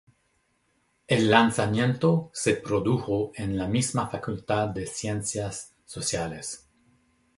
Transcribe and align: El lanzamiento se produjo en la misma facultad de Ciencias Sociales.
El 1.07 1.29
lanzamiento 1.29 2.31
se 2.33 2.55
produjo 2.55 3.31
en 3.35 3.55
la 3.55 3.67
misma 3.67 4.07
facultad 4.07 4.69
de 4.69 4.87
Ciencias 4.87 5.75
Sociales. 5.85 6.67